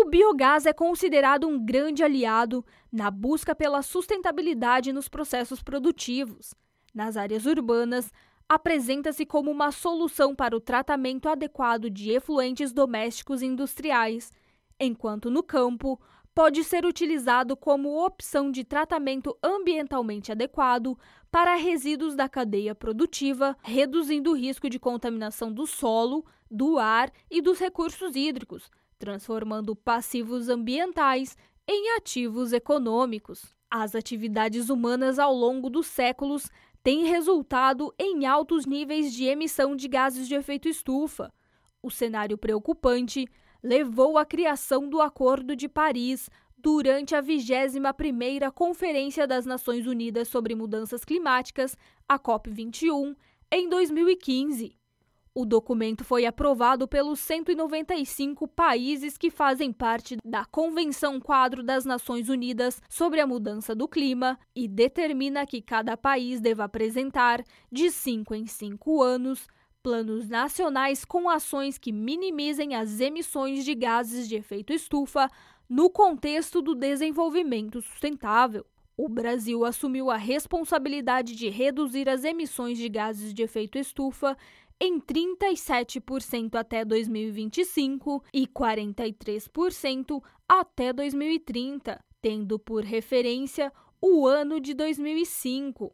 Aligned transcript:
O 0.00 0.06
biogás 0.06 0.64
é 0.64 0.72
considerado 0.72 1.46
um 1.46 1.62
grande 1.62 2.02
aliado 2.02 2.64
na 2.90 3.10
busca 3.10 3.54
pela 3.54 3.82
sustentabilidade 3.82 4.94
nos 4.94 5.10
processos 5.10 5.62
produtivos. 5.62 6.54
Nas 6.94 7.18
áreas 7.18 7.44
urbanas, 7.44 8.10
apresenta-se 8.48 9.26
como 9.26 9.50
uma 9.50 9.70
solução 9.70 10.34
para 10.34 10.56
o 10.56 10.60
tratamento 10.60 11.28
adequado 11.28 11.90
de 11.90 12.12
efluentes 12.12 12.72
domésticos 12.72 13.42
industriais, 13.42 14.32
enquanto 14.80 15.30
no 15.30 15.42
campo 15.42 16.00
pode 16.34 16.64
ser 16.64 16.86
utilizado 16.86 17.54
como 17.54 18.02
opção 18.02 18.50
de 18.50 18.64
tratamento 18.64 19.36
ambientalmente 19.42 20.32
adequado 20.32 20.98
para 21.30 21.56
resíduos 21.56 22.16
da 22.16 22.26
cadeia 22.26 22.74
produtiva, 22.74 23.54
reduzindo 23.60 24.30
o 24.30 24.34
risco 24.34 24.70
de 24.70 24.78
contaminação 24.78 25.52
do 25.52 25.66
solo, 25.66 26.24
do 26.50 26.78
ar 26.78 27.12
e 27.30 27.42
dos 27.42 27.58
recursos 27.58 28.16
hídricos 28.16 28.70
transformando 29.00 29.74
passivos 29.74 30.50
ambientais 30.50 31.36
em 31.66 31.96
ativos 31.96 32.52
econômicos. 32.52 33.56
As 33.70 33.94
atividades 33.94 34.68
humanas 34.68 35.18
ao 35.18 35.34
longo 35.34 35.70
dos 35.70 35.86
séculos 35.86 36.50
têm 36.82 37.06
resultado 37.06 37.92
em 37.98 38.26
altos 38.26 38.66
níveis 38.66 39.12
de 39.12 39.24
emissão 39.24 39.74
de 39.74 39.88
gases 39.88 40.28
de 40.28 40.34
efeito 40.34 40.68
estufa. 40.68 41.32
O 41.82 41.90
cenário 41.90 42.36
preocupante 42.36 43.26
levou 43.62 44.18
à 44.18 44.24
criação 44.24 44.88
do 44.88 45.00
Acordo 45.00 45.56
de 45.56 45.68
Paris 45.68 46.28
durante 46.58 47.14
a 47.14 47.22
21ª 47.22 48.52
Conferência 48.52 49.26
das 49.26 49.46
Nações 49.46 49.86
Unidas 49.86 50.28
sobre 50.28 50.54
Mudanças 50.54 51.06
Climáticas, 51.06 51.74
a 52.06 52.18
COP21, 52.18 53.16
em 53.50 53.66
2015. 53.66 54.79
O 55.32 55.44
documento 55.44 56.02
foi 56.02 56.26
aprovado 56.26 56.88
pelos 56.88 57.20
195 57.20 58.48
países 58.48 59.16
que 59.16 59.30
fazem 59.30 59.72
parte 59.72 60.16
da 60.24 60.44
Convenção 60.44 61.20
Quadro 61.20 61.62
das 61.62 61.84
Nações 61.84 62.28
Unidas 62.28 62.82
sobre 62.88 63.20
a 63.20 63.26
Mudança 63.26 63.72
do 63.72 63.86
Clima 63.86 64.36
e 64.56 64.66
determina 64.66 65.46
que 65.46 65.62
cada 65.62 65.96
país 65.96 66.40
deva 66.40 66.64
apresentar, 66.64 67.44
de 67.70 67.92
5 67.92 68.34
em 68.34 68.46
5 68.46 69.00
anos, 69.00 69.46
planos 69.84 70.28
nacionais 70.28 71.04
com 71.04 71.30
ações 71.30 71.78
que 71.78 71.92
minimizem 71.92 72.74
as 72.74 72.98
emissões 72.98 73.64
de 73.64 73.74
gases 73.76 74.28
de 74.28 74.34
efeito 74.34 74.72
estufa 74.72 75.30
no 75.68 75.88
contexto 75.88 76.60
do 76.60 76.74
desenvolvimento 76.74 77.80
sustentável. 77.80 78.66
O 78.96 79.08
Brasil 79.08 79.64
assumiu 79.64 80.10
a 80.10 80.16
responsabilidade 80.16 81.34
de 81.34 81.48
reduzir 81.48 82.08
as 82.08 82.24
emissões 82.24 82.76
de 82.76 82.88
gases 82.88 83.32
de 83.32 83.42
efeito 83.42 83.78
estufa 83.78 84.36
em 84.80 84.98
37% 84.98 86.54
até 86.54 86.84
2025 86.84 88.24
e 88.32 88.46
43% 88.46 90.22
até 90.48 90.92
2030, 90.92 92.02
tendo 92.22 92.58
por 92.58 92.82
referência 92.82 93.70
o 94.00 94.26
ano 94.26 94.58
de 94.58 94.72
2005. 94.72 95.92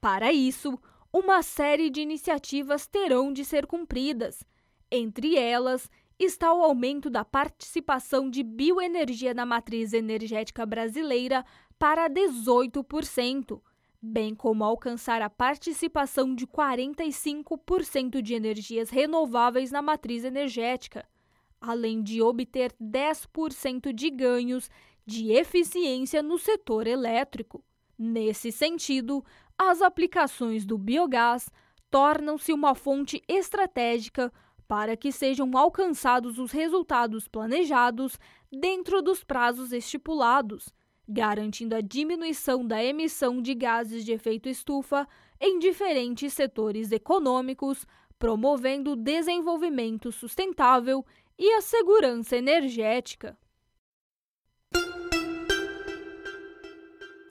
Para 0.00 0.30
isso, 0.30 0.78
uma 1.10 1.42
série 1.42 1.88
de 1.88 2.02
iniciativas 2.02 2.86
terão 2.86 3.32
de 3.32 3.44
ser 3.44 3.66
cumpridas. 3.66 4.44
Entre 4.90 5.36
elas 5.36 5.90
está 6.18 6.52
o 6.52 6.62
aumento 6.62 7.08
da 7.08 7.24
participação 7.24 8.28
de 8.28 8.42
bioenergia 8.42 9.32
na 9.32 9.46
matriz 9.46 9.92
energética 9.92 10.66
brasileira 10.66 11.44
para 11.78 12.10
18%, 12.10 13.60
bem 14.00 14.34
como 14.34 14.64
alcançar 14.64 15.20
a 15.20 15.28
participação 15.28 16.34
de 16.34 16.46
45% 16.46 18.22
de 18.22 18.34
energias 18.34 18.90
renováveis 18.90 19.70
na 19.70 19.82
matriz 19.82 20.24
energética, 20.24 21.06
além 21.60 22.02
de 22.02 22.22
obter 22.22 22.72
10% 22.80 23.92
de 23.92 24.10
ganhos 24.10 24.70
de 25.04 25.32
eficiência 25.32 26.22
no 26.22 26.38
setor 26.38 26.86
elétrico. 26.86 27.64
Nesse 27.98 28.52
sentido, 28.52 29.24
as 29.58 29.82
aplicações 29.82 30.64
do 30.64 30.78
biogás 30.78 31.50
tornam-se 31.90 32.52
uma 32.52 32.74
fonte 32.74 33.22
estratégica 33.26 34.32
para 34.68 34.96
que 34.96 35.10
sejam 35.10 35.50
alcançados 35.56 36.38
os 36.38 36.52
resultados 36.52 37.26
planejados 37.26 38.18
dentro 38.52 39.02
dos 39.02 39.24
prazos 39.24 39.72
estipulados 39.72 40.68
garantindo 41.08 41.74
a 41.74 41.80
diminuição 41.80 42.66
da 42.66 42.82
emissão 42.84 43.40
de 43.40 43.54
gases 43.54 44.04
de 44.04 44.12
efeito 44.12 44.48
estufa 44.48 45.08
em 45.40 45.58
diferentes 45.58 46.34
setores 46.34 46.92
econômicos, 46.92 47.86
promovendo 48.18 48.92
o 48.92 48.96
desenvolvimento 48.96 50.12
sustentável 50.12 51.04
e 51.38 51.52
a 51.54 51.62
segurança 51.62 52.36
energética. 52.36 53.38